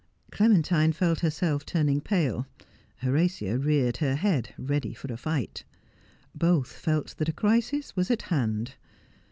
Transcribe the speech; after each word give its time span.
Clementine 0.31 0.93
felt 0.93 1.19
herself 1.19 1.63
turning 1.63 2.01
pale. 2.01 2.47
Horatia 3.03 3.59
reared 3.59 3.97
her 3.97 4.15
head 4.15 4.51
ready 4.57 4.95
for 4.95 5.13
a 5.13 5.15
fight. 5.15 5.63
Both 6.33 6.71
felt 6.73 7.15
that 7.17 7.29
a 7.29 7.31
crisis 7.31 7.95
was 7.95 8.09
at 8.09 8.23
hand. 8.23 8.73